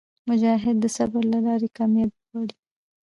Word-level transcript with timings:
مجاهد 0.29 0.75
د 0.79 0.85
صبر 0.97 1.23
له 1.33 1.39
لارې 1.45 1.67
کاميابي 1.77 2.19
غواړي. 2.29 2.55